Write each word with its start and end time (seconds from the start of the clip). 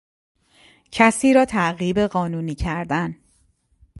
کسی 0.91 1.33
را 1.33 1.45
تعقیب 1.45 1.99
قانونی 1.99 2.55
کردن 2.55 3.15